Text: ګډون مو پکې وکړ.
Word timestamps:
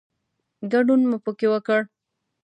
ګډون 0.71 1.01
مو 1.09 1.17
پکې 1.25 1.47
وکړ. 1.51 1.81